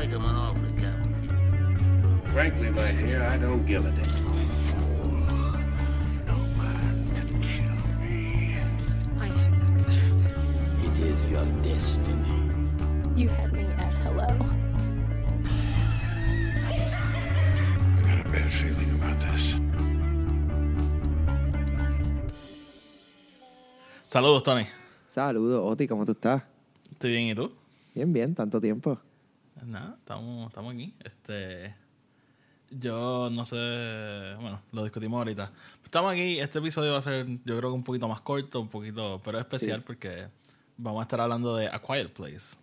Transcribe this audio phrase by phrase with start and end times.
[0.00, 2.22] make him an offer again.
[2.32, 4.30] Frankly, my dear, I don't give a damn.
[11.30, 12.50] Your destiny.
[13.14, 14.26] You had me at hello.
[16.66, 16.70] I
[18.02, 19.60] got a bad feeling about this.
[24.08, 24.66] Saludos, Tony.
[25.08, 26.42] Saludos, Oti, ¿cómo tú estás?
[26.90, 27.52] Estoy bien, ¿y tú?
[27.94, 28.98] Bien, bien, tanto tiempo.
[29.64, 30.94] Nada, estamos, estamos aquí.
[31.04, 31.74] Este,
[32.70, 33.56] yo no sé,
[34.40, 35.52] bueno, lo discutimos ahorita.
[35.84, 38.68] Estamos aquí, este episodio va a ser, yo creo que un poquito más corto, un
[38.68, 39.84] poquito, pero especial Sí.
[39.86, 40.28] porque
[40.76, 42.56] vamos a estar hablando de A Quiet Place.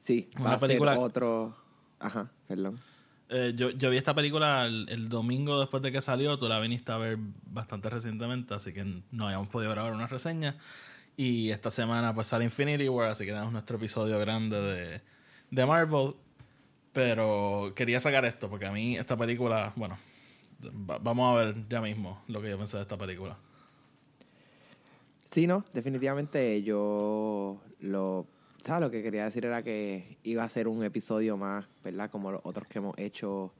[0.00, 1.56] Sí, Una va a película- ser otro...
[1.98, 2.80] Ajá, perdón.
[3.28, 6.58] Eh, yo, yo vi esta película el, el domingo después de que salió, tú la
[6.58, 10.56] viniste a ver bastante recientemente, así que no habíamos podido grabar una reseña.
[11.16, 15.02] Y esta semana pues sale Infinity War, así que tenemos nuestro episodio grande de,
[15.50, 16.14] de Marvel.
[16.92, 19.98] Pero quería sacar esto, porque a mí esta película, bueno,
[20.88, 23.36] va- vamos a ver ya mismo lo que yo pensé de esta película.
[25.24, 28.26] Sí, no, definitivamente yo lo...
[28.60, 28.82] ¿Sabes?
[28.82, 32.10] Lo que quería decir era que iba a ser un episodio más, ¿verdad?
[32.10, 33.54] Como los otros que hemos hecho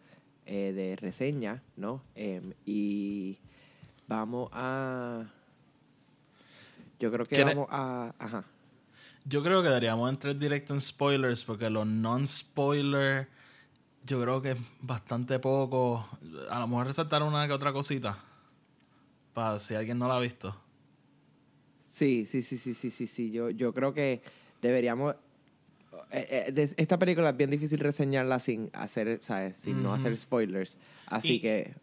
[0.44, 2.02] eh, de reseña, ¿no?
[2.16, 3.38] Em, y
[4.08, 5.24] vamos a...
[6.98, 8.12] Yo creo que ¿Quiere- vamos a...
[8.18, 8.44] Ajá.
[9.30, 13.28] Yo creo que deberíamos entrar directo en spoilers, porque los non-spoiler,
[14.04, 16.08] yo creo que es bastante poco.
[16.50, 18.18] A lo mejor resaltar una que otra cosita,
[19.32, 20.60] para si alguien no la ha visto.
[21.78, 23.30] Sí, sí, sí, sí, sí, sí, sí.
[23.30, 24.20] Yo, yo creo que
[24.62, 25.14] deberíamos...
[26.10, 29.58] eh, eh, esta película es bien difícil reseñarla sin hacer, ¿sabes?
[29.58, 30.76] Sin no hacer spoilers.
[31.06, 31.74] Así Y- que...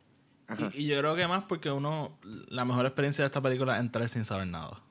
[0.49, 3.75] Ajá, Y, y yo creo que más porque uno, la mejor experiencia de esta película
[3.75, 4.81] es entrar sin saber nada.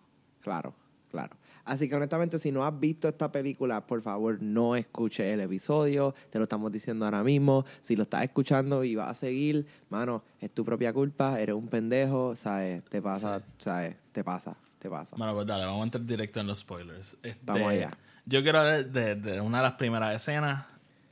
[0.43, 0.75] claro,
[1.11, 1.35] claro.
[1.67, 6.14] Así que honestamente, si no has visto esta película, por favor, no escuches el episodio.
[6.31, 7.64] Te lo estamos diciendo ahora mismo.
[7.83, 11.41] Si lo estás escuchando y vas a seguir, mano, es tu propia culpa.
[11.41, 12.85] Eres un pendejo, ¿sabes?
[12.85, 13.96] Te pasa, ¿sabes?
[14.13, 15.17] Te pasa, te pasa.
[15.17, 17.17] Bueno, pues dale, vamos a entrar directo en los spoilers.
[17.23, 17.91] Este, Vamos allá.
[18.24, 20.67] Yo quiero hablar de, de una de las primeras escenas,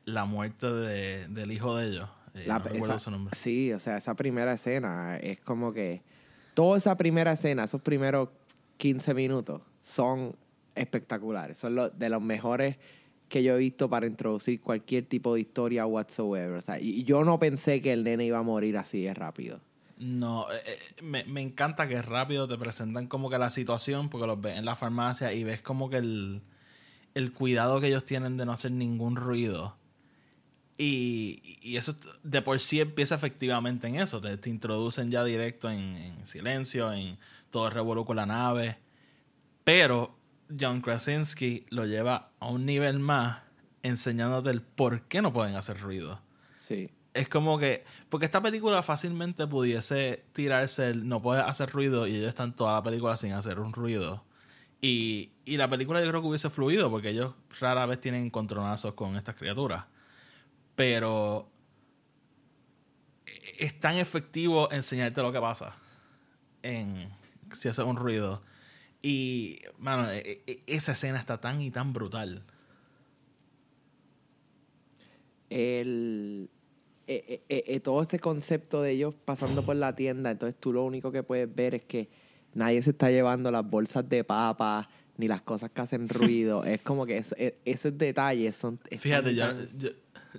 [0.04, 2.08] la muerte de- del hijo de ellos.
[2.34, 3.34] Eh, La- no recuerdo esa- su nombre.
[3.36, 6.02] Sí, o sea, esa primera escena es como que
[6.54, 8.28] toda esa primera escena, esos primeros
[8.76, 10.34] 15 minutos son
[10.74, 11.56] espectaculares.
[11.56, 12.76] Son los, de los mejores
[13.28, 16.56] que yo he visto para introducir cualquier tipo de historia whatsoever.
[16.56, 19.60] O sea, y, yo no pensé que el nene iba a morir así de rápido.
[19.98, 24.26] No, eh, eh, me, me encanta que rápido te presentan como que la situación, porque
[24.26, 26.42] los ves en la farmacia y ves como que el,
[27.14, 29.76] el cuidado que ellos tienen de no hacer ningún ruido.
[30.76, 34.20] Y, y eso de por sí empieza efectivamente en eso.
[34.20, 37.16] Te, introducen ya directo en, en silencio, en
[37.50, 38.78] todo el con la nave.
[39.62, 40.13] Pero
[40.58, 43.42] John Krasinski lo lleva a un nivel más
[43.82, 46.20] enseñándote el por qué no pueden hacer ruido
[46.56, 46.90] Sí.
[47.12, 47.84] es como que.
[48.08, 52.74] Porque esta película fácilmente pudiese tirarse el no puede hacer ruido y ellos están toda
[52.74, 54.24] la película sin hacer un ruido.
[54.80, 58.94] Y, y la película yo creo que hubiese fluido porque ellos rara vez tienen encontronazos
[58.94, 59.84] con estas criaturas.
[60.76, 61.50] Pero.
[63.58, 65.76] Es tan efectivo enseñarte lo que pasa
[66.62, 67.08] en
[67.52, 68.42] si haces un ruido.
[69.06, 72.42] Y, mano, e- e- esa escena está tan y tan brutal.
[75.50, 76.48] el,
[77.06, 80.72] eh, eh, eh, eh, todo ese concepto de ellos pasando por la tienda, entonces tú
[80.72, 82.08] lo único que puedes ver es que
[82.54, 86.64] nadie se está llevando las bolsas de papas ni las cosas que hacen ruido.
[86.64, 88.78] es como que es- es- esos detalles son...
[88.98, 89.90] Fíjate, yo, tan- yo,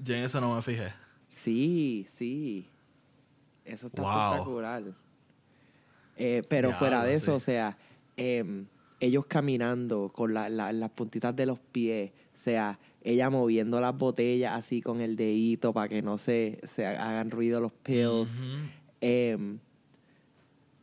[0.03, 0.91] yo en eso no me fijé.
[1.29, 2.67] Sí, sí.
[3.63, 4.11] Eso está Wow.
[4.33, 4.83] espectacular.
[6.17, 7.77] Eh, pero fuera de eso, o sea,
[8.17, 8.65] em,
[8.99, 13.95] ellos caminando con la- la- las puntitas de los pies, o sea, ella moviendo las
[13.97, 18.47] botellas así con el dedito para que no se, se hagan ruido los pills.
[19.01, 19.59] Em,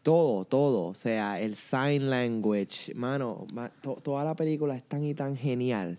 [0.02, 5.04] todo, todo, o sea, el sign language, mano, ma- to- toda la película es tan
[5.04, 5.98] y tan genial.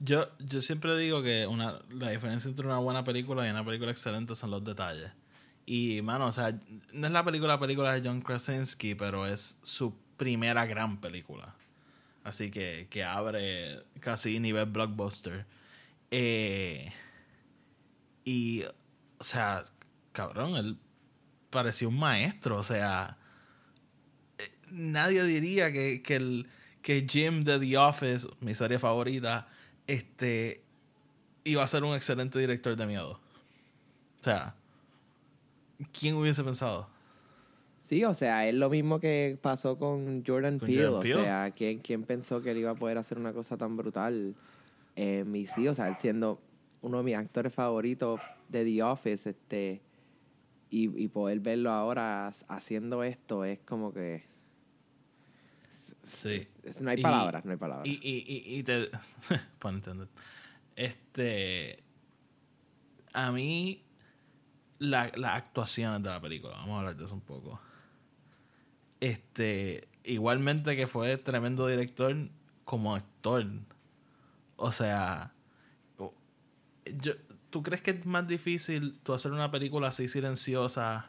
[0.00, 3.90] Yo, yo siempre digo que una, la diferencia entre una buena película y una película
[3.90, 5.10] excelente son los detalles.
[5.66, 6.58] Y, mano, o sea,
[6.92, 11.54] no es la película película de John Krasinski, pero es su primera gran película.
[12.24, 15.46] Así que, que abre casi nivel blockbuster.
[16.10, 16.92] Eh,
[18.24, 18.64] y,
[19.18, 19.64] o sea,
[20.12, 20.78] cabrón, él
[21.50, 22.58] parecía un maestro.
[22.58, 23.18] O sea,
[24.38, 26.48] eh, nadie diría que, que, el,
[26.80, 29.48] que Jim de The Office, mi serie favorita,
[29.86, 30.64] este,
[31.44, 33.20] iba a ser un excelente director de miedo.
[34.20, 34.54] O sea,
[35.92, 36.93] ¿quién hubiese pensado?
[37.84, 40.84] Sí, o sea, es lo mismo que pasó con Jordan Con Peele.
[40.86, 41.14] Jordan Peele.
[41.20, 44.34] O sea, ¿quién, ¿quién pensó que él iba a poder hacer una cosa tan brutal?
[44.96, 46.40] Eh, y sí, o sea, él siendo
[46.80, 49.82] uno de mis actores favoritos de The Office, este,
[50.70, 54.24] y, y poder verlo ahora haciendo esto es como que
[56.02, 56.46] Sí.
[56.80, 57.86] no hay Y- palabras, no hay palabras.
[57.86, 58.88] Y, y, y, y te.
[59.58, 60.08] pun intended.
[60.76, 61.78] Este.
[63.12, 63.82] A mí.
[64.78, 66.54] la- Las actuaciones de la película.
[66.56, 67.60] Vamos a hablar de eso un poco.
[69.04, 69.88] Este.
[70.04, 72.14] Igualmente que fue tremendo director
[72.64, 73.46] como actor.
[74.56, 75.32] O sea.
[77.00, 77.12] Yo,
[77.50, 81.08] ¿Tú crees que es más difícil tú hacer una película así silenciosa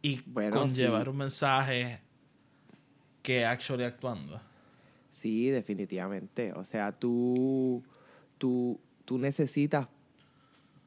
[0.00, 1.08] y Bueno, conllevar sí.
[1.10, 2.00] un mensaje
[3.22, 4.40] que actually actuando?
[5.12, 6.52] Sí, definitivamente.
[6.52, 7.82] O sea, tú,
[8.38, 9.88] tú, tú necesitas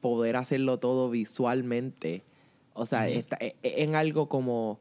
[0.00, 2.22] poder hacerlo todo visualmente.
[2.72, 4.80] O sea, está- e- e- en algo como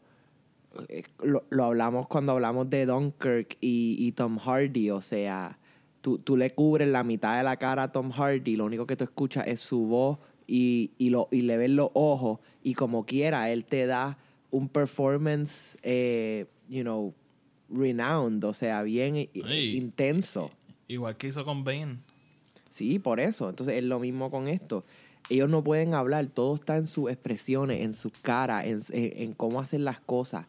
[1.23, 4.89] lo, lo hablamos cuando hablamos de Dunkirk y, y Tom Hardy.
[4.91, 5.57] O sea,
[6.01, 8.95] tú, tú le cubres la mitad de la cara a Tom Hardy, lo único que
[8.95, 12.39] tú escuchas es su voz y, y, lo, y le ves los ojos.
[12.63, 14.17] Y como quiera, él te da
[14.51, 17.13] un performance, eh, you know,
[17.69, 19.15] renowned, o sea, bien
[19.75, 20.51] intenso.
[20.87, 21.97] Igual que hizo con Bane.
[22.69, 23.49] Sí, por eso.
[23.49, 24.85] Entonces es lo mismo con esto.
[25.29, 29.33] Ellos no pueden hablar, todo está en sus expresiones, en sus caras, en, en- en
[29.33, 30.45] cómo hacer las cosas.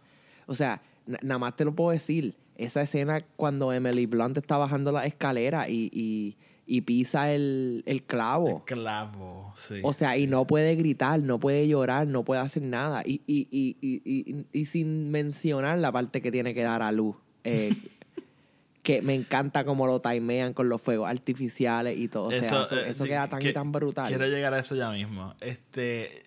[0.49, 2.35] O sea, na- nada más te lo puedo decir.
[2.57, 6.37] Esa escena cuando Emily Blunt está bajando la escalera y, y,
[6.67, 8.65] y pisa el, el clavo.
[8.65, 9.77] Clavo, sí.
[9.85, 13.03] O sea, y no puede gritar, no puede llorar, no puede hacer nada.
[13.07, 16.91] Y, y, y, y, y, y sin mencionar la parte que tiene que dar a
[16.91, 17.15] luz.
[17.45, 17.73] eh,
[18.83, 22.25] que me encanta cómo lo timean con los fuegos artificiales y todo.
[22.25, 24.09] O sea, eso, eh, eso sí, queda tan que- y tan brutal.
[24.09, 25.35] Quiero llegar a eso ya mismo.
[25.41, 26.23] Este.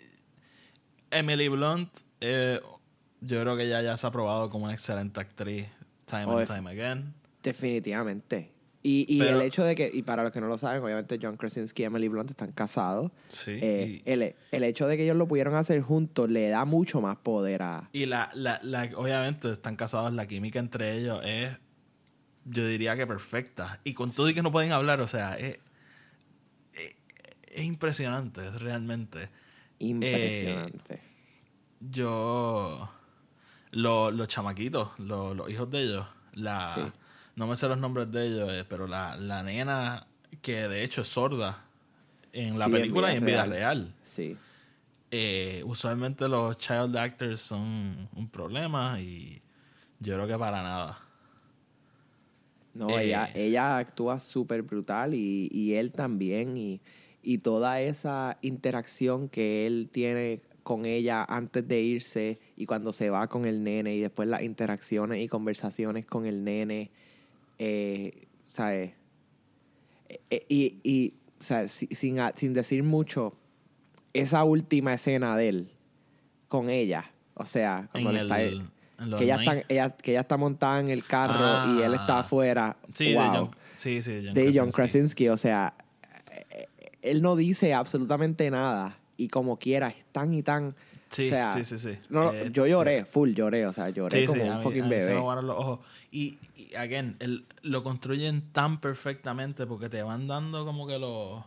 [1.09, 1.89] Emily Blunt,
[2.21, 2.59] eh,
[3.21, 5.67] yo creo que ya, ya se ha probado como una excelente actriz,
[6.05, 7.13] time Oh, and time again.
[7.43, 8.51] Definitivamente.
[8.83, 11.19] Y, y Pero- el hecho de que, y para los que no lo saben, obviamente
[11.21, 13.11] John Krasinski y Emily Blunt están casados.
[13.29, 13.51] Sí.
[13.61, 16.99] Eh, y, el, el hecho de que ellos lo pudieron hacer juntos le da mucho
[16.99, 17.89] más poder a...
[17.93, 21.55] y la, la, la- obviamente están casados, la química entre ellos es,
[22.45, 23.79] yo diría que perfecta.
[23.83, 25.59] Y con todo y que no pueden hablar, o sea, es,
[26.73, 26.95] es,
[27.53, 29.29] es impresionante, realmente.
[29.77, 31.01] Impresionante.
[31.79, 32.91] yo
[33.71, 36.81] lo- los chamaquitos, lo- los hijos de ellos, la Sí.
[37.35, 40.05] no me sé los nombres de ellos, eh, pero la, la nena
[40.41, 41.63] que de hecho es sorda
[42.33, 43.49] en la Sí, en película vida y en vida real.
[43.51, 43.93] real.
[44.03, 44.37] sí.
[45.13, 49.41] Eh, usualmente los child actors son un problema y
[49.99, 50.99] yo creo que para nada.
[52.73, 56.55] No, Eh, ella, ella actúa súper brutal y, y él también.
[56.55, 56.79] Y,
[57.21, 63.09] y toda esa interacción que él tiene con ella antes de irse y cuando se
[63.09, 66.91] va con el nene y después las interacciones y conversaciones con el nene,
[67.57, 68.91] eh, ¿sabes?
[70.29, 73.35] Eh, y, y o sea, si- sin, sin decir mucho,
[74.13, 75.71] esa última escena de él
[76.47, 78.41] con ella, o sea, cuando le está...
[78.41, 78.69] el-
[78.99, 82.17] los que ella, está, ella, que ella está montada en el carro y él está
[82.17, 82.19] Ah.
[82.19, 82.77] afuera.
[82.93, 83.23] Sí, wow.
[83.23, 84.73] de John, sí, sí, John de John Krasinski.
[84.75, 85.29] Krasinski.
[85.29, 85.73] O sea,
[86.51, 86.67] eh,
[87.01, 88.99] él no dice absolutamente nada.
[89.21, 90.75] Y como quiera, es tan y tan.
[91.09, 91.99] Sí, o sea, sí, sí, sí.
[92.09, 93.67] No, Eh, yo lloré, full lloré.
[93.67, 95.13] O sea, lloré Sí, como sí, un mí- fucking se me bebé.
[95.17, 95.79] aguaron los ojos.
[96.09, 101.33] Y, y, again, el- lo construyen tan perfectamente porque te van dando como que lo.
[101.35, 101.45] O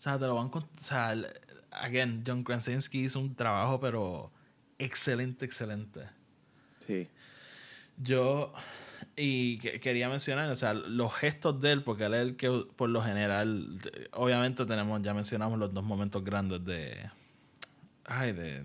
[0.00, 0.50] sea, te lo van.
[0.52, 1.26] O sea, el-
[1.70, 4.30] again, John Krasinski hizo un trabajo, pero
[4.78, 6.00] excelente, excelente.
[6.86, 7.08] Sí.
[7.96, 8.52] Yo.
[9.20, 12.64] Y que- quería mencionar, o sea, los gestos de él, porque él es el que,
[12.76, 17.10] por lo general, te- obviamente tenemos, ya mencionamos los dos momentos grandes de.
[18.04, 18.64] Ay, de.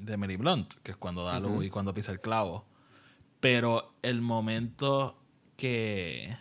[0.00, 2.64] De Mary Blunt, que es cuando da luz y cuando pisa el clavo.
[3.40, 5.18] Pero el momento
[5.56, 6.36] que.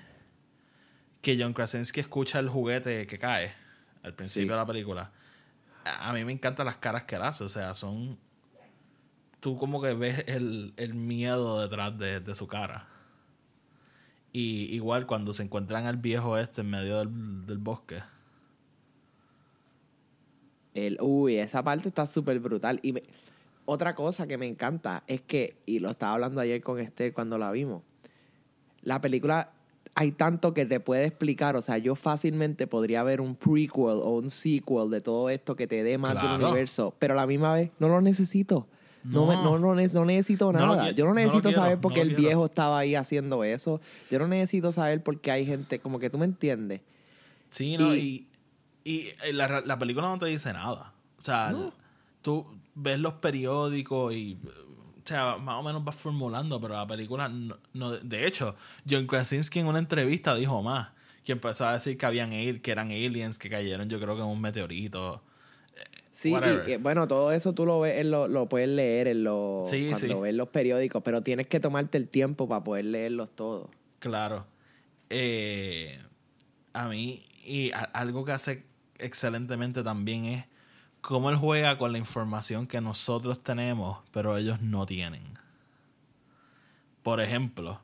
[1.22, 3.53] Que John Krasinski escucha el juguete que cae
[4.03, 4.50] al principio Sí.
[4.50, 5.12] de la película.
[5.86, 8.17] A a mí me encantan las caras que él hace, o sea, son
[9.41, 12.88] tú como que ves el, el miedo detrás de, de su cara.
[14.31, 17.98] Y igual cuando se encuentran al viejo este en medio del, del bosque.
[20.74, 22.79] El, uy, esa parte está súper brutal.
[22.83, 23.01] Y me-
[23.65, 27.38] otra cosa que me encanta es que, y lo estaba hablando ayer con Esther cuando
[27.38, 27.83] la vimos,
[28.81, 29.51] la película
[29.95, 31.55] hay tanto que te puede explicar.
[31.55, 35.67] O sea, yo fácilmente podría ver un prequel o un sequel de todo esto que
[35.67, 38.67] te dé más del universo, pero a la misma vez no lo necesito.
[39.03, 39.44] No, No.
[39.44, 40.91] no, no, ne- no necesito lo nada.
[40.91, 42.22] yo no necesito quiero, saber por qué el quiero.
[42.24, 43.79] viejo estaba ahí haciendo eso.
[44.12, 46.82] Yo no necesito saber por qué hay gente, como que tú me entiendes.
[47.50, 47.96] Sí, ¿no?
[47.96, 48.25] Y-
[48.86, 50.94] Y, y la, la película no te dice nada.
[51.20, 51.53] O sea,
[52.22, 54.38] tú ves los periódicos y...
[54.98, 58.56] O sea, más o menos vas formulando, pero la película no, no- De hecho,
[58.89, 60.89] John Krasinski en una entrevista dijo más
[61.24, 64.27] que empezó a decir que habían que eran aliens que cayeron, yo creo que en
[64.27, 65.22] un meteorito.
[66.22, 66.34] Sí,
[66.68, 69.70] y, y, bueno, todo eso tú lo ves, en lo, lo puedes leer en los,
[69.70, 70.22] Sí, cuando sí.
[70.22, 73.70] ves los periódicos, pero tienes que tomarte el tiempo para poder leerlos todos.
[74.00, 74.46] Claro.
[75.10, 75.98] Eh,
[76.74, 78.66] a mí, y a- algo que hace
[78.98, 80.46] excelentemente también es
[81.00, 85.24] cómo él juega con la información que nosotros tenemos, pero ellos no tienen.
[87.02, 87.80] Por ejemplo,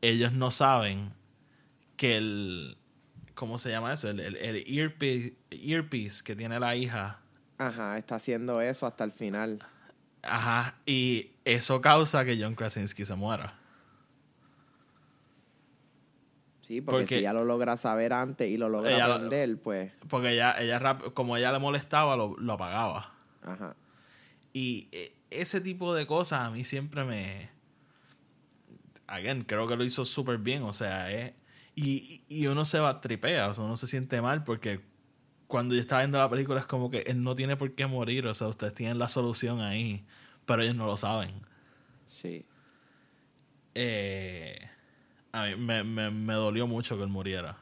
[0.00, 1.12] ellos no saben
[1.96, 2.78] que el.
[3.34, 4.08] ¿Cómo se llama eso?
[4.08, 7.20] El, el, el earpiece, earpiece que tiene la hija.
[7.58, 9.64] Ajá, está haciendo eso hasta el final.
[10.22, 10.76] Ajá.
[10.86, 13.54] Y eso causa que John Krasinski se muera.
[16.62, 19.90] Sí, porque, Porque- si ya lo logra saber antes y lo logra lo- aprender, pues,
[20.08, 23.12] Porque ella, ella rap- como ella le molestaba, lo, lo apagaba.
[23.42, 23.74] ajá.
[24.52, 27.50] Y eh, ese tipo de cosas a mí siempre me.
[29.06, 30.62] Again, creo que lo hizo súper bien.
[30.62, 31.32] O sea, es.
[31.74, 34.80] Y, y uno se va tripea, o sea, uno se siente mal porque
[35.48, 38.26] cuando yo estaba viendo la película es como que él no tiene por qué morir.
[38.26, 40.04] O sea, ustedes tienen la solución ahí,
[40.46, 41.32] pero ellos no lo saben.
[42.06, 42.44] Sí.
[43.74, 44.58] Eh,
[45.32, 47.56] a mí me, me, me dolió mucho que él muriera.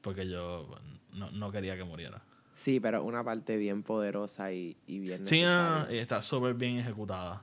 [0.00, 0.68] Porque yo
[1.12, 2.22] no, no quería que muriera.
[2.54, 7.42] Sí, pero una parte bien poderosa y, y bien Sí, no, está súper bien ejecutada.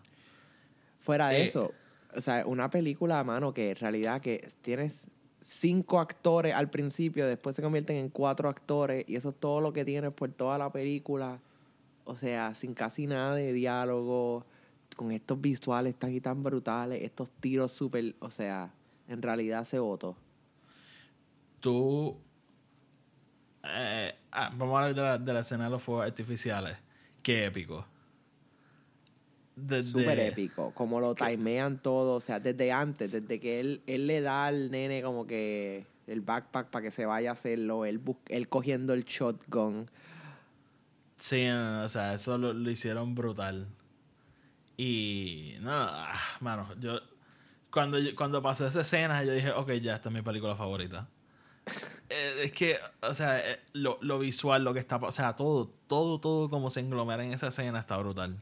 [1.00, 1.74] Fuera de Eh, eso,
[2.16, 5.08] o sea, una película, mano, que en realidad que tienes
[5.42, 9.74] cinco actores al principio, después se convierten en cuatro actores y eso es todo lo
[9.74, 11.40] que tienes por toda la película.
[12.06, 14.46] O sea, sin casi nada de diálogo,
[14.96, 18.74] con estos visuales tan y tan brutales, estos tiros súper, o sea,
[19.08, 20.18] en realidad se votó.
[21.60, 22.18] tú.
[23.64, 26.78] eh, ah, vamos a hablar de la, de la escena de los fuegos artificiales.
[27.22, 27.86] Qué épico.
[29.62, 34.08] Desde- Súper épico, como lo timean todo, o sea, desde antes, desde que él, él
[34.08, 38.02] le da al nene como que el backpack para que se vaya a hacerlo, él,
[38.28, 39.90] él cogiendo el shotgun.
[41.18, 43.68] Sí, no, no, o sea, eso lo, lo hicieron brutal.
[44.78, 45.56] Y.
[45.60, 47.00] No, ah, mano, yo.
[47.70, 51.08] Cuando, cuando pasó esa escena, yo dije, ok, ya, esta es mi película favorita.
[52.12, 54.96] Eh, es que, o sea, eh, lo, lo visual, lo que está.
[54.96, 58.42] O sea, todo, todo, todo como se englomera en esa escena está brutal.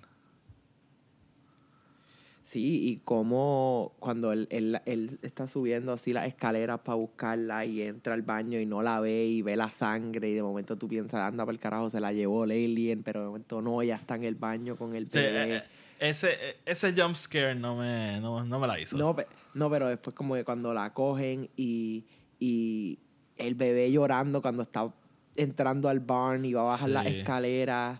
[2.48, 7.82] Sí, y como cuando él, él, él está subiendo así las escaleras para buscarla y
[7.82, 10.88] entra al baño y no la ve y ve la sangre y de momento tú
[10.88, 13.98] piensas, anda por el carajo, se la llevó el alien, pero de momento no, ya
[13.98, 15.56] está en el baño con el bebé.
[15.56, 15.64] eh, eh,
[16.00, 18.96] ese, eh, ese jump scare no me, no, no me la hizo.
[18.98, 19.14] No,
[19.54, 22.06] no, pero después como que cuando la cogen y,
[22.40, 22.98] y
[23.36, 24.90] el bebé llorando cuando está
[25.36, 26.94] entrando al barn y va a bajar Sí.
[26.94, 28.00] las escaleras.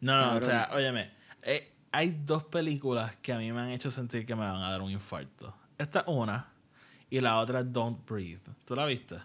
[0.00, 1.10] No, no, o sea, óyeme,
[1.42, 4.70] eh, hay dos películas que a mí me han hecho sentir que me van a
[4.70, 5.54] dar un infarto.
[5.76, 6.48] Esta es una
[7.10, 8.42] y la otra es Don't Breathe.
[8.64, 9.16] ¿Tú la viste?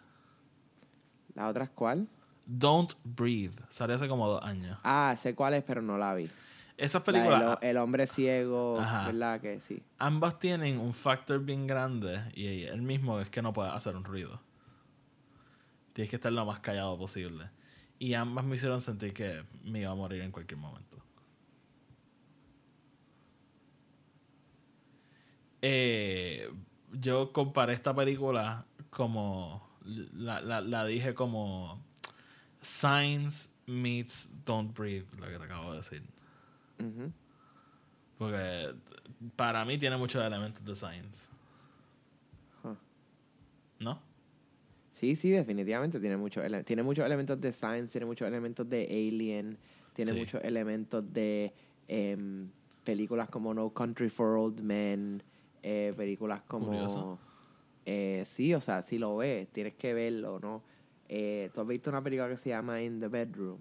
[1.36, 2.08] ¿La otra es cuál?
[2.46, 3.56] Don't Breathe.
[3.70, 4.78] Salió hace como dos años.
[4.84, 6.30] Ah, sé cuál es, pero no la vi.
[6.78, 9.06] Esas La películas, el hombre ciego, Ajá.
[9.08, 9.40] ¿verdad?
[9.40, 9.82] Que sí.
[10.00, 14.04] ambas tienen un factor bien grande y el mismo es que no puedes hacer un
[14.04, 14.40] ruido.
[15.94, 17.50] Tienes que estar lo más callado posible.
[18.00, 20.98] Y ambas me hicieron sentir que me iba a morir en cualquier momento.
[25.66, 26.50] Eh,
[26.92, 29.66] yo comparé esta película como.
[30.14, 31.82] La, la, la dije como.
[32.62, 36.04] Science meets Don't Breathe, lo que te acabo de decir.
[38.18, 38.74] Porque
[39.36, 41.30] para mí tiene muchos elementos de Science.
[42.64, 42.76] Huh.
[43.80, 44.02] ¿No?
[44.92, 49.58] Sí, sí, definitivamente tiene muchos tiene muchos elementos de science, tiene muchos elementos de alien,
[49.94, 50.20] tiene Sí.
[50.20, 51.52] muchos elementos de
[51.88, 52.48] em,
[52.84, 55.24] películas como No Country for Old Men,
[55.64, 57.18] eh, películas como Curioso.
[57.86, 60.62] eh, sí, o sea, si lo ves, tienes que verlo, ¿no?
[61.10, 63.60] Eh, ¿Tú has visto una película que se llama In the Bedroom?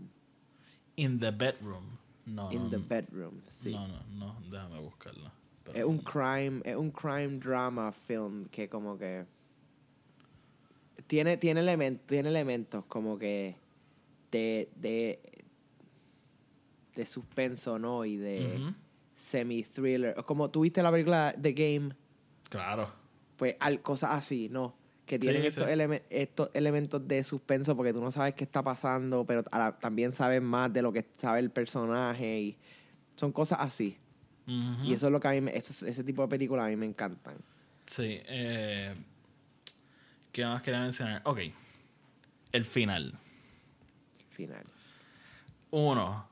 [0.97, 1.85] In the bedroom.
[2.27, 2.85] No, In no, the no.
[2.87, 3.73] Bedroom, sí.
[3.73, 5.33] No, no, no, déjame buscarla.
[5.75, 9.25] Es un crime, es un crime drama film que como que
[11.07, 13.57] tiene, tiene, elementos tiene elementos como que
[14.31, 15.21] de, de,
[16.95, 18.05] de suspenso, ¿no?
[18.05, 18.73] Y de.
[19.23, 20.15] Semi-thriller.
[20.25, 21.95] Como tuviste la película The Game,
[22.49, 22.93] Claro.
[23.37, 24.75] pues al, cosas así, ¿no?
[25.07, 26.03] Que tienen Sí, estos, sí.
[26.11, 30.43] estos elementos de suspenso porque tú no sabes qué está pasando, pero la- también sabes
[30.43, 32.57] más de lo que sabe el personaje y
[33.17, 33.97] son cosas así.
[34.47, 36.77] Y eso es lo que a mí, me, eso- ese tipo de películas a mí
[36.77, 37.37] me encantan.
[37.87, 38.21] Sí.
[38.27, 38.95] Eh,
[40.33, 41.21] ¿Qué más quería mencionar?
[41.25, 41.41] Ok.
[42.53, 43.15] El final.
[44.31, 44.65] Final.
[45.71, 46.29] Uno.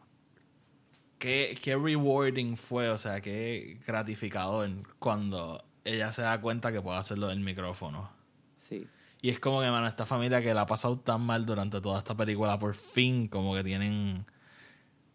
[1.20, 6.98] Qué, qué rewarding fue, o sea, qué gratificador cuando ella se da cuenta que puede
[6.98, 8.10] hacerlo del micrófono.
[8.56, 8.88] Sí.
[9.22, 11.98] Y es como que, mano, esta familia que la ha pasado tan mal durante toda
[11.98, 14.24] esta película, por fin, como que tienen.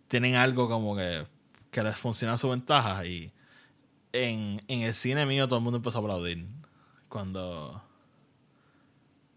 [0.07, 1.25] Tienen algo como que.
[1.71, 3.05] que les funciona a su ventaja.
[3.05, 3.33] Y
[4.13, 6.45] en, en el cine mío todo el mundo empezó a aplaudir.
[7.09, 7.81] Cuando.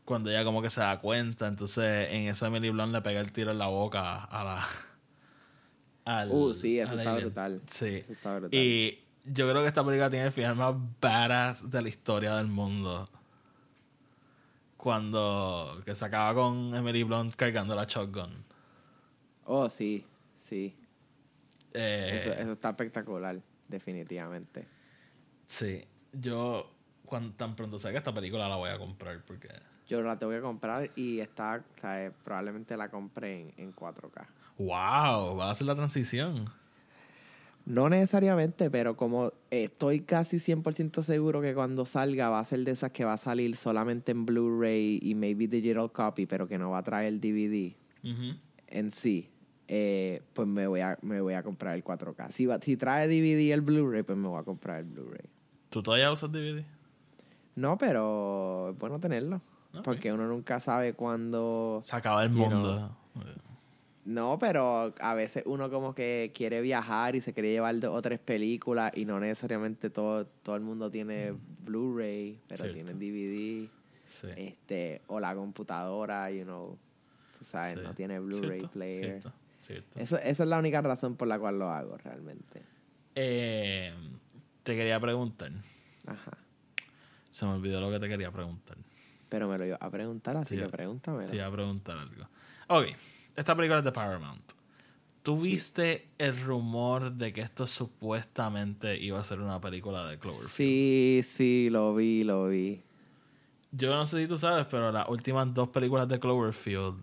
[0.05, 1.47] Cuando ella como que se da cuenta.
[1.49, 4.69] Entonces, en eso Emily Blunt le pega el tiro en la boca a la.
[6.17, 7.63] Al- Uh, sí, eso está brutal.
[7.67, 7.97] Sí.
[7.97, 8.59] Eso está brutal.
[8.59, 12.47] Y yo creo que esta película tiene el final más badass de la historia del
[12.47, 13.07] mundo.
[14.77, 18.45] Cuando que se acaba con Emily Blunt cargando la shotgun.
[19.45, 20.05] Oh, sí,
[20.37, 20.77] sí.
[21.75, 24.67] Eh, Eso, eso está espectacular, definitivamente.
[25.49, 25.85] Sí.
[26.13, 26.71] Yo
[27.05, 29.49] cuando tan pronto salga esta película la voy a comprar porque
[29.89, 34.27] Yo la tengo que comprar y está, o sea, probablemente la compré en, en 4K.
[34.59, 36.45] Wow, va a hacer la transición.
[37.65, 42.71] No necesariamente, pero como estoy casi 100% seguro que cuando salga va a ser de
[42.73, 46.71] esas que va a salir solamente en Blu-ray y maybe digital copy, pero que no
[46.71, 47.75] va a traer DVD
[48.05, 48.37] Ujú.
[48.69, 49.29] en sí,
[49.69, 52.31] eh, pues me voy, a, me voy a comprar el 4K.
[52.31, 55.27] Si, va- si trae DVD el Blu-ray, pues me voy a comprar el Blu-ray.
[55.69, 56.65] ¿Tú todavía usas DVD?
[57.55, 59.43] No, pero es bueno tenerlo.
[59.85, 61.81] Porque uno nunca sabe cuándo...
[61.85, 62.97] Se acaba el You mundo.
[64.09, 68.01] No, pero a veces uno como que quiere viajar y se quiere llevar dos o
[68.01, 71.35] tres películas y no necesariamente todo, todo el mundo tiene
[71.65, 72.75] Blu-ray, pero Cierto.
[72.75, 73.69] tienen DVD,
[74.19, 74.29] Sí.
[74.35, 76.79] este, o la computadora, you know,
[77.39, 77.81] tú sabes, Sí.
[77.85, 79.21] no tiene Blu-ray player.
[79.21, 80.01] Cierto, cierto.
[80.01, 82.63] Eso, esa es la única razón por la cual lo hago realmente.
[83.15, 83.93] Eh,
[84.63, 85.53] te quería preguntar.
[86.07, 86.33] Ajá.
[87.31, 88.79] Se me olvidó lo que te quería preguntar.
[89.29, 91.29] Pero me lo iba a preguntar, así Sí, que pregúntamelo.
[91.29, 92.25] Te iba a preguntar algo.
[92.69, 92.87] Ok,
[93.39, 94.43] esta película es de Paramount.
[95.23, 100.51] ¿Tú viste el rumor de que esto supuestamente iba a ser una película de Cloverfield?
[100.51, 102.83] Sí, sí, lo vi, lo vi.
[103.73, 107.03] Yo no sé si tú sabes, pero las últimas dos películas de Cloverfield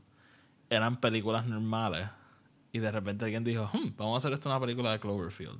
[0.70, 2.08] eran películas normales.
[2.72, 5.60] Y de repente alguien dijo, "Hmm, vamos a hacer esto una película de Cloverfield.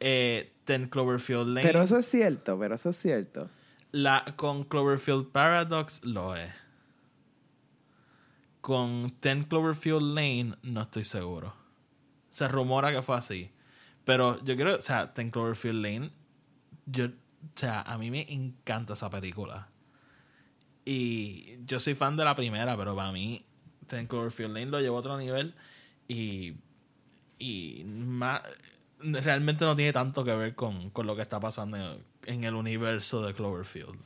[0.00, 1.62] Eh, Ten Cloverfield Lane.
[1.62, 3.48] Pero eso es cierto, pero eso es cierto.
[3.90, 6.52] La, con Cloverfield Paradox lo es.
[8.60, 11.54] Con Ten Cloverfield Lane no estoy seguro.
[12.30, 13.50] Se rumora que fue así.
[14.04, 16.10] Pero yo creo, o sea, Ten Cloverfield Lane,
[16.86, 19.68] yo, o sea, a mí me encanta esa película.
[20.84, 23.44] Y yo soy fan de la primera, pero para mí
[23.86, 25.54] Ten Cloverfield Lane lo llevó a otro nivel
[26.08, 26.54] y,
[27.38, 28.42] y más,
[28.98, 32.54] realmente no tiene tanto que ver con, con lo que está pasando en, en el
[32.54, 33.98] universo de Cloverfield.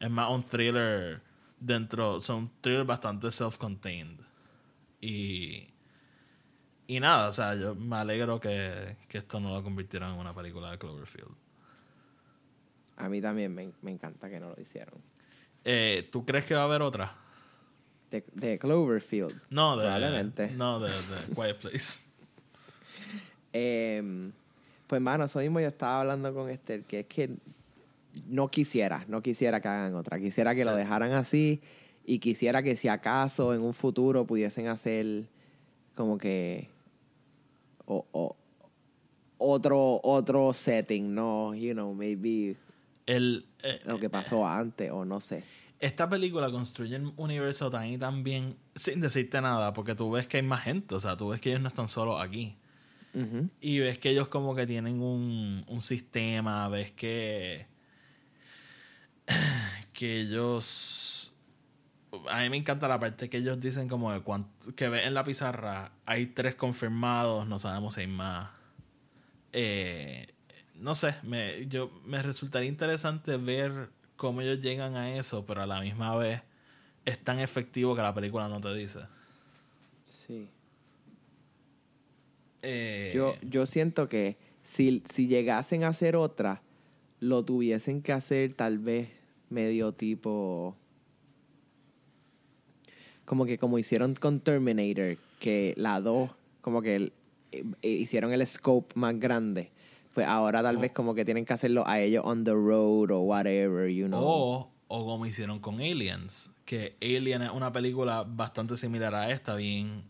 [0.00, 1.22] Es más un thriller
[1.62, 4.20] dentro, son un thriller bastante self-contained.
[5.00, 5.68] Y,
[6.86, 10.34] y nada, o sea, yo me alegro que, que esto no lo convirtieron en una
[10.34, 11.34] película de Cloverfield.
[12.96, 15.00] A mí también me, me encanta que no lo hicieron.
[15.64, 17.16] Eh, ¿Tú crees que va a haber otra?
[18.10, 19.40] De, de Cloverfield.
[19.50, 20.50] No, de, Probablemente.
[20.50, 22.00] No, de, de Quiet Place.
[23.52, 24.32] Em,
[24.86, 27.30] pues, mano, eso mismo yo estaba hablando con Esther, que es que
[28.26, 30.18] no quisiera, no quisiera que hagan otra.
[30.18, 31.60] Quisiera que lo dejaran así
[32.04, 35.24] y quisiera que si acaso en un futuro pudiesen hacer
[35.94, 36.68] como que
[37.86, 38.36] o- o-
[39.38, 42.56] otro otro setting, no, you know, maybe
[43.06, 45.42] El, eh, lo que pasó antes o no sé.
[45.80, 50.28] esta película construye un universo tan y tan bien sin decirte nada, porque tú ves
[50.28, 52.56] que hay más gente, o sea, tú ves que ellos no están solos aquí.
[53.60, 57.66] Y ves que ellos como que tienen un, un sistema, ves que
[59.92, 61.32] que ellos
[62.30, 65.14] a mí me encanta la parte que ellos dicen como de cuan- que ves en
[65.14, 68.50] la pizarra hay tres confirmados, no sabemos si hay más.
[69.52, 70.28] Eh,
[70.74, 75.66] no sé, me, yo, me resultaría interesante ver cómo ellos llegan a eso, pero a
[75.66, 76.42] la misma vez
[77.04, 79.00] es tan efectivo que la película no te dice.
[80.04, 80.48] Sí.
[82.62, 86.62] Eh, Yo, yo siento que si, si llegasen a hacer otra,
[87.20, 89.08] lo tuviesen que hacer tal vez
[89.52, 90.76] medio tipo...
[93.24, 97.12] Como que como hicieron con Terminator, que la 2, como que el-
[97.52, 99.70] eh, eh, hicieron el scope más grande.
[100.12, 103.20] Pues ahora tal vez como que tienen que hacerlo a ellos on the road o
[103.20, 104.20] whatever, you know.
[104.22, 109.54] O, o como hicieron con Aliens, que Alien es una película bastante similar a esta,
[109.54, 110.02] bien,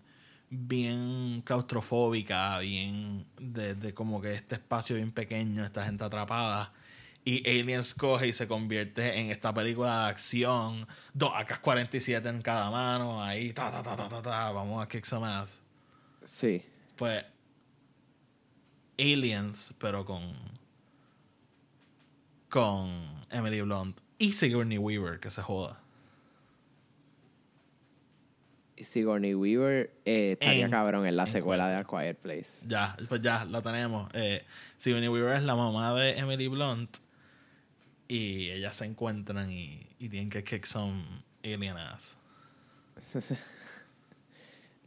[0.50, 6.72] bien claustrofóbica, bien de, de como que este espacio bien pequeño, esta gente atrapada.
[7.24, 12.68] Y Aliens coge y se convierte en esta película de acción, dos AK-47 en cada
[12.70, 15.62] mano, ahí, ta, ta, ta, ta, ta, ta, vamos a kick some ass.
[16.24, 16.62] Sí.
[16.96, 17.24] Pues,
[18.98, 20.32] Aliens, pero con.
[22.48, 22.90] con
[23.30, 23.98] Emily Blunt.
[24.18, 25.78] Y Sigourney Weaver, que se joda.
[28.78, 32.66] Sigourney Weaver eh, estaría En- cabrón en la en secuela de A Quiet Place.
[32.66, 34.08] Ya, pues ya, lo tenemos.
[34.12, 34.44] Eh,
[34.76, 36.96] Sigourney Weaver es la mamá de Emily Blunt.
[38.12, 41.02] Y ellas se encuentran y, y tienen que kick some
[41.42, 42.18] alien ass.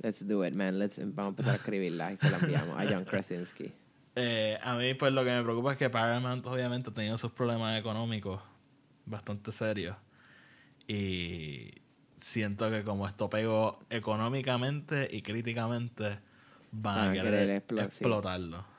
[0.03, 0.77] Let's do it, man.
[0.77, 3.73] Let's, vamos a empezar a escribirla y se la enviamos a John Krasinski.
[4.15, 7.31] Eh, a mí, pues lo que me preocupa es que Paramount, obviamente, ha tenido sus
[7.31, 8.43] problemas económicos
[9.07, 9.97] bastante serios.
[10.87, 11.71] Y
[12.17, 16.19] siento que como esto pegó económicamente y críticamente,
[16.71, 18.74] van a querer explotarlo.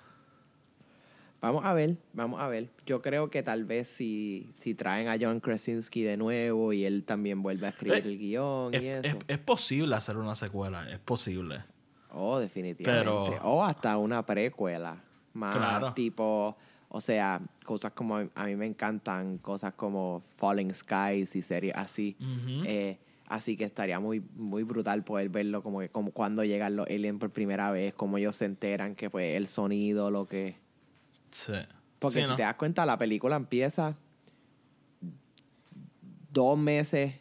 [1.46, 2.70] Vamos a ver, vamos a ver.
[2.86, 7.04] Yo creo que tal vez si, si traen a John Krasinski de nuevo y él
[7.04, 9.06] también vuelve a escribir Eh, el guion Es, y eso.
[9.08, 11.60] es- es posible hacer una secuela, es posible.
[12.10, 13.38] Oh, definitivamente.
[13.44, 15.04] O hasta una precuela.
[15.34, 15.92] Más Claro.
[15.94, 16.56] tipo,
[16.88, 22.16] o sea, cosas como a mí me encantan, cosas como Falling Skies y series así.
[22.18, 22.64] Ujú.
[22.64, 26.88] Eh, así que estaría muy, muy brutal poder verlo como que como cuando llegan los
[26.88, 30.56] aliens por primera vez, como ellos se enteran que pues el sonido, lo que.
[31.30, 31.52] Sí.
[31.98, 32.36] Porque Sí, si ¿no?
[32.36, 33.96] te das cuenta, la película empieza
[36.32, 37.14] dos meses,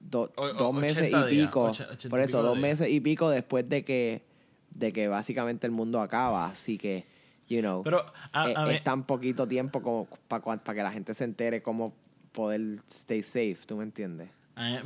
[0.00, 1.62] do- O- o- dos meses 80 y días, pico.
[1.64, 2.62] ocha- 80 por eso, pico dos días.
[2.62, 4.24] meses y pico después de que,
[4.70, 6.46] de que básicamente el mundo acaba.
[6.46, 7.06] Así que,
[7.48, 11.12] you know, Pero a, a mí- es tan poquito tiempo como para que la gente
[11.14, 11.94] se entere cómo
[12.32, 14.30] poder stay safe, ¿tú me entiendes?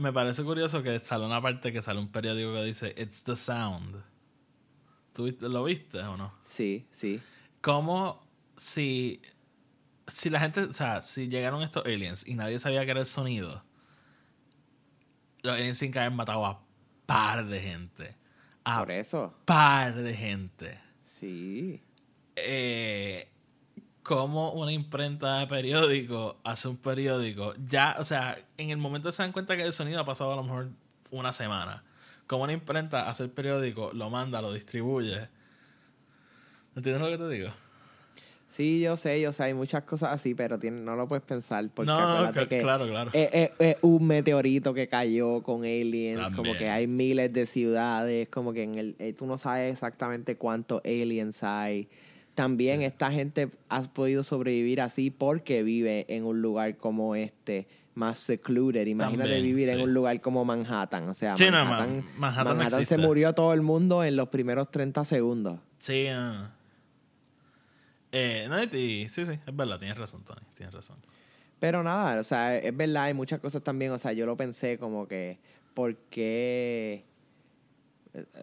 [0.00, 3.36] me parece curioso que sale una parte que sale un periódico que dice It's the
[3.36, 4.02] sound.
[5.12, 6.32] ¿Tú lo viste o no?
[6.42, 7.20] Sí, sí.
[7.60, 8.18] ¿Cómo
[8.60, 9.22] si,
[10.06, 13.06] si la gente, o sea, si llegaron estos aliens y nadie sabía que era el
[13.06, 13.64] sonido,
[15.42, 16.62] los aliens sin haber matado a
[17.06, 18.16] par de gente.
[18.64, 20.78] A Por eso, par de gente.
[21.02, 21.82] sí.
[22.36, 23.28] eh,
[24.02, 27.54] cómo una imprenta de periódico hace un periódico.
[27.66, 30.36] Ya, o sea, en el momento se dan cuenta que el sonido ha pasado a
[30.36, 30.68] lo mejor
[31.10, 31.82] una semana.
[32.26, 35.28] Como una imprenta hace el periódico, lo manda, lo distribuye.
[36.76, 37.50] ¿Entiendes lo que te digo?
[38.50, 41.64] Sí, yo sé, yo sé, hay muchas cosas así, pero tiene- no lo puedes pensar
[41.72, 43.10] porque No, que claro, claro.
[43.14, 48.28] Es, es- es un meteorito que cayó con aliens, como que hay miles de ciudades,
[48.28, 51.88] como que en el eh, tú no sabes exactamente cuántos aliens hay.
[52.34, 58.18] También esta gente ha podido sobrevivir así porque vive en un lugar como este, más
[58.18, 58.84] secluded.
[58.86, 61.08] Imagínate También, vivir en un lugar como Manhattan.
[61.08, 64.16] O sea, Sí, no, Manhattan, Man- Manhattan no Manhattan se murió todo el mundo en
[64.16, 65.60] los primeros 30 segundos.
[65.78, 66.50] Sí, ah.
[68.12, 70.96] Eh, no, sí, sí, es verdad, tienes razón, Tony, tienes razón.
[71.58, 74.78] Pero nada, o sea, es verdad, hay muchas cosas también, o sea, yo lo pensé
[74.78, 75.38] como que,
[75.74, 77.04] ¿por qué?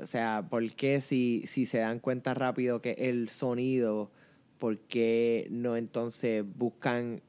[0.01, 4.11] O sea, ¿por qué si, si se dan cuenta rápido que el sonido,
[4.59, 7.21] ¿por qué no entonces buscan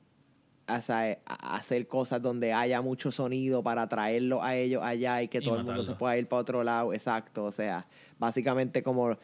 [0.68, 5.56] hacer cosas donde haya mucho sonido para traerlo a ellos allá y que Y todo
[5.56, 6.92] el mundo se pueda ir para otro lado?
[6.92, 7.86] Exacto, o sea,
[8.18, 9.16] básicamente como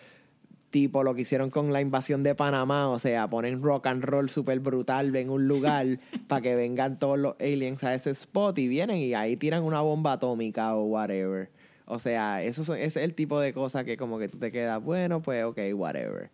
[0.75, 4.29] tipo lo que hicieron con la invasión de Panamá, o sea, ponen rock and roll
[4.29, 5.87] súper brutal en un lugar
[6.27, 9.83] para que vengan todos los aliens a ese spot y vienen y ahí tiran una
[9.83, 11.49] bomba atómica o whatever.
[11.87, 14.83] O sea, eso son- es el tipo de cosas que como que tú te quedas,
[14.83, 16.31] bueno, pues ok, whatever.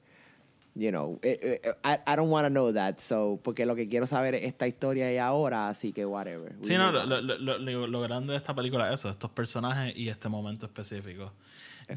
[0.74, 3.88] You know, eh, eh, I, I don't want to know that, so, porque lo que
[3.90, 6.55] quiero saber es esta historia y ahora, así que whatever.
[6.61, 10.64] We Sí, no, lo grande de esta película es eso, estos personajes y este momento
[10.64, 11.33] específico.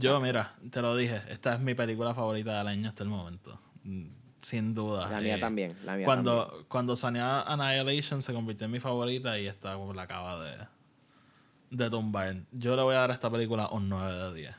[0.01, 3.59] Yo, mira, te lo dije, esta es mi película favorita del año hasta el momento.
[3.83, 4.07] Mm,
[4.41, 5.09] Sin duda.
[5.09, 6.65] La mía Eh, también, la mía cuando, también.
[6.67, 10.57] Cuando salió Annihilation se convirtió en mi favorita y esta como la acaba de,
[11.71, 12.35] de tumbar.
[12.51, 14.55] Yo le voy a dar a esta película un 9 de 10.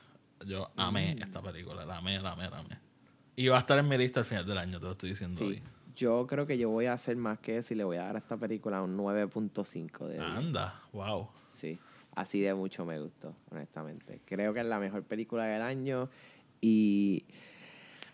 [0.47, 1.23] Yo amé Mm.
[1.23, 2.79] esta película, la amé, la amé, la amé.
[3.37, 5.39] Y va a estar en mi lista al final del año, te lo estoy diciendo
[5.39, 5.63] Sí, hoy.
[5.97, 8.17] yo creo que yo voy a hacer más que eso y le voy a dar
[8.17, 10.23] a esta película un 9.5 de 10.
[10.25, 11.29] Anda, wow.
[12.17, 14.21] Sí, así de mucho me gustó, honestamente.
[14.25, 16.09] Creo que es la mejor película del año
[16.61, 17.25] y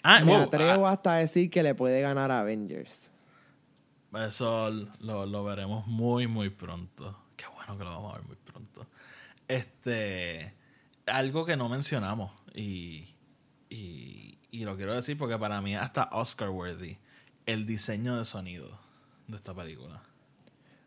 [0.02, 3.10] Ah, me wow, atrevo ah, hasta a decir que le puede ganar a Avengers.
[4.14, 7.16] Eso lo, lo veremos muy, muy pronto.
[7.36, 8.86] Qué bueno que lo vamos a ver muy pronto.
[9.46, 10.54] Este.
[11.06, 12.32] Algo que no mencionamos.
[12.54, 13.14] Y.
[13.68, 16.98] Y, y lo quiero decir porque para mí hasta Oscar worthy.
[17.46, 18.78] El diseño de sonido
[19.28, 20.02] de esta película.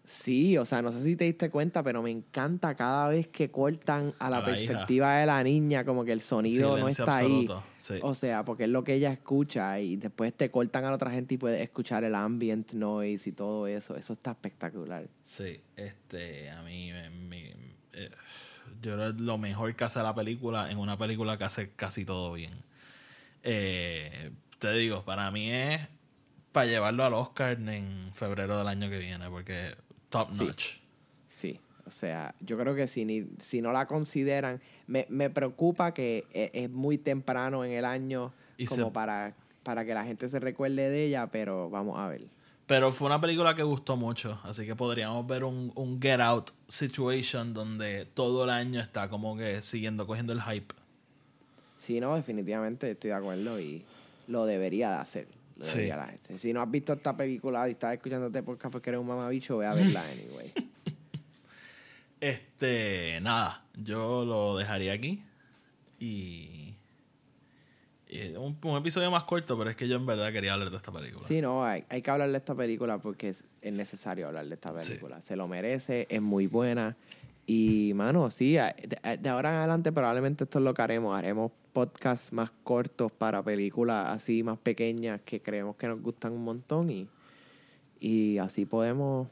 [0.06, 3.50] Sí, o sea, no sé si te diste cuenta, pero me encanta cada vez que
[3.52, 7.04] cortan a la, A la perspectiva de la niña, como que el sonido no está
[7.04, 7.64] absoluto, ahí.
[7.80, 7.94] sí.
[8.02, 11.10] O sea, porque es lo que ella escucha y después te cortan a la otra
[11.12, 13.96] gente y puedes escuchar el ambient noise y todo eso.
[13.96, 15.08] Eso está espectacular.
[15.24, 17.54] Sí, este, a mí me, me-
[17.94, 18.10] eh,
[18.82, 22.34] yo creo lo mejor que hace la película en una película que hace casi todo
[22.34, 22.52] bien.
[23.44, 25.82] Eh, te digo, para mí es
[26.52, 29.76] para llevarlo al Oscar en febrero del año que viene, porque
[30.14, 30.44] top Sí.
[30.46, 30.66] notch.
[31.28, 31.60] Sí.
[31.86, 36.26] O sea, yo creo que si, ni, si no la consideran, me, me preocupa que
[36.34, 40.30] e- es, muy temprano en el año Y como se- para, para que la gente
[40.30, 42.26] se recuerde de ella, pero vamos a ver.
[42.68, 46.52] Pero fue una película que gustó mucho, así que podríamos ver un, un Get Out
[46.70, 50.74] situation donde todo el año está como que siguiendo, cogiendo el hype.
[51.78, 53.84] Si no, definitivamente estoy de acuerdo y
[54.28, 55.28] lo debería de hacer.
[55.62, 55.92] Sí.
[56.38, 59.58] Si no has visto esta película y estás escuchando este podcast porque eres un mamabicho,
[59.58, 60.52] ve a verla anyway.
[62.20, 65.24] Este, nada, yo lo dejaría aquí.
[66.00, 66.76] Y.
[68.08, 70.78] y un, un episodio más corto, pero es que yo en verdad quería hablar de
[70.78, 71.28] esta película.
[71.28, 74.56] Sí, no, hay, hay que hablar de esta película porque es, es necesario hablar de
[74.56, 75.22] esta película.
[75.22, 76.96] Se lo merece, es muy buena.
[77.46, 81.18] Y, mano, sí, de, de ahora en adelante probablemente esto es lo que haremos.
[81.18, 86.44] Haremos podcasts más cortos para películas así más pequeñas que creemos que nos gustan un
[86.44, 87.10] montón y,
[88.00, 89.28] y así podemos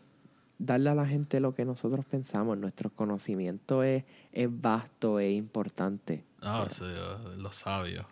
[0.57, 2.57] darle a la gente lo que nosotros pensamos.
[2.57, 6.25] Nuestro conocimiento es, es vasto, es importante.
[6.41, 8.05] Ah, O sea, sí, los sabios.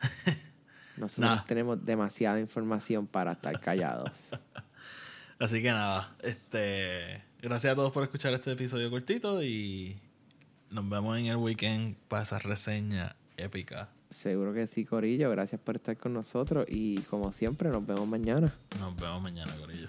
[0.96, 1.44] nosotros Nah.
[1.44, 4.10] tenemos demasiada información para estar callados.
[5.38, 7.22] Así que nada, este.
[7.40, 9.96] Gracias a todos por escuchar este episodio cortito y
[10.70, 13.88] nos vemos en el weekend para esa reseña épica.
[14.10, 15.30] Seguro que sí, Corillo.
[15.30, 18.52] Gracias por estar con nosotros y como siempre nos vemos mañana.
[18.80, 19.88] Nos vemos mañana, Corillo.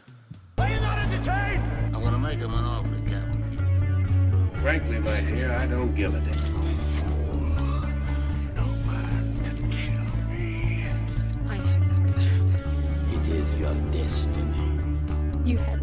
[0.60, 4.62] I'm gonna make him an offer again with you.
[4.62, 6.36] Frankly, my dear, I don't give a damn.
[8.56, 10.86] No man can kill me.
[11.48, 11.58] I,
[13.16, 14.68] It is your destiny.
[15.46, 15.82] you had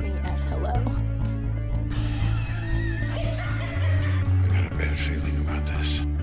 [4.77, 6.16] bad feeling about this.